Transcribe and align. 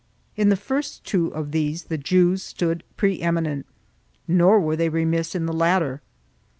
In 0.35 0.49
the 0.49 0.55
first 0.55 1.03
two 1.03 1.27
of 1.27 1.51
these 1.51 1.83
the 1.83 1.97
Jews 1.99 2.41
stood 2.41 2.81
pre 2.97 3.21
eminent, 3.21 3.67
nor 4.27 4.59
were 4.59 4.75
they 4.75 4.89
remiss 4.89 5.35
in 5.35 5.45
the 5.45 5.53
latter. 5.53 6.01